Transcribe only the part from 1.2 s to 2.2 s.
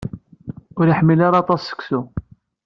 ara aṭas seksu.